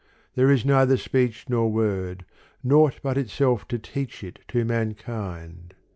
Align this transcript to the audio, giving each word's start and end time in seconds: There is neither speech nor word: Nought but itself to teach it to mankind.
There 0.33 0.49
is 0.49 0.65
neither 0.65 0.97
speech 0.97 1.45
nor 1.47 1.71
word: 1.71 2.25
Nought 2.63 2.95
but 3.03 3.19
itself 3.19 3.67
to 3.67 3.77
teach 3.77 4.23
it 4.23 4.39
to 4.47 4.65
mankind. 4.65 5.75